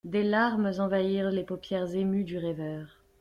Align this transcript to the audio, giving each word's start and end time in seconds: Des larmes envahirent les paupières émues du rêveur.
Des 0.03 0.23
larmes 0.23 0.71
envahirent 0.79 1.29
les 1.29 1.43
paupières 1.43 1.93
émues 1.93 2.23
du 2.23 2.39
rêveur. 2.39 2.87